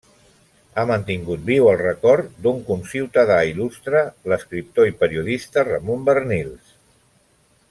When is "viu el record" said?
1.49-2.31